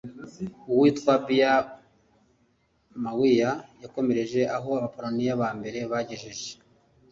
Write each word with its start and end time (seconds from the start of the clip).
witwa 0.79 1.13
Biak 1.27 1.67
Mawia 3.03 3.51
yakomereje 3.81 4.41
aho 4.55 4.69
abapayiniya 4.79 5.39
ba 5.41 5.49
mbere 5.59 5.79
bagejeje 5.91 6.49